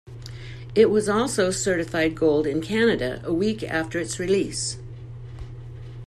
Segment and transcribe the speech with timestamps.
[0.73, 4.79] It was also certified gold in Canada a week after its release.